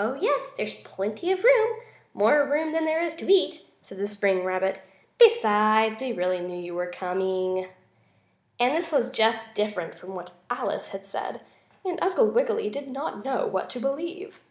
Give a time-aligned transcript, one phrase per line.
[0.00, 1.80] "Oh, yes, there's plenty of room
[2.12, 4.82] more room than there is to eat," said the spring rabbit.
[5.16, 7.68] "Besides, we really knew you were coming."
[8.58, 11.40] As this was just different from what Alice had said,
[12.02, 14.42] Uncle Wiggily did not know what to believe.